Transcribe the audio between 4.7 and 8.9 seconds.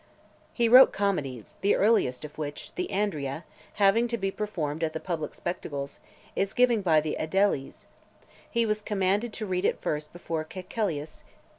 at the public spectacles given by the aediles, he was